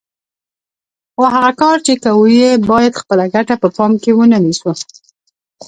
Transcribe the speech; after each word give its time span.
خو 1.13 1.23
هغه 1.33 1.51
کار 1.61 1.77
چې 1.85 1.93
کوو 2.03 2.25
یې 2.39 2.49
باید 2.71 2.99
خپله 3.01 3.25
ګټه 3.35 3.55
په 3.61 3.67
پام 3.75 3.91
کې 4.03 4.11
ونه 4.15 4.37
نیسو. 4.45 4.71